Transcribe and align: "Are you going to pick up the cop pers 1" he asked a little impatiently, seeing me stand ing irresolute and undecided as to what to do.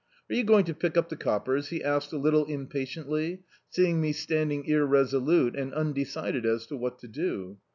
"Are 0.27 0.33
you 0.33 0.43
going 0.43 0.65
to 0.65 0.73
pick 0.73 0.97
up 0.97 1.09
the 1.09 1.15
cop 1.15 1.45
pers 1.45 1.65
1" 1.65 1.69
he 1.77 1.83
asked 1.83 2.11
a 2.11 2.17
little 2.17 2.45
impatiently, 2.45 3.43
seeing 3.69 4.01
me 4.01 4.13
stand 4.13 4.51
ing 4.51 4.65
irresolute 4.65 5.55
and 5.55 5.71
undecided 5.75 6.43
as 6.43 6.65
to 6.65 6.75
what 6.75 6.97
to 7.01 7.07
do. 7.07 7.59